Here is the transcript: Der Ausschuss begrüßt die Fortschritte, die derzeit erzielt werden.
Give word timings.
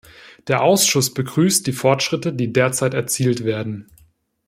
Der 0.47 0.63
Ausschuss 0.63 1.13
begrüßt 1.13 1.67
die 1.67 1.73
Fortschritte, 1.73 2.33
die 2.33 2.51
derzeit 2.51 2.95
erzielt 2.95 3.43
werden. 3.45 3.85